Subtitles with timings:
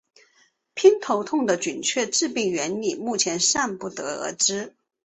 [0.73, 4.75] 偏头痛的准确致病原理目前尚不得而知。